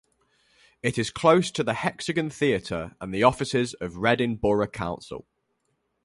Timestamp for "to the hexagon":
1.51-2.31